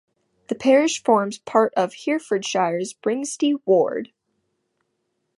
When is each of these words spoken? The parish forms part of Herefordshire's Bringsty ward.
The 0.47 0.55
parish 0.55 1.03
forms 1.03 1.37
part 1.37 1.75
of 1.75 1.93
Herefordshire's 1.93 2.95
Bringsty 3.03 3.61
ward. 3.67 4.11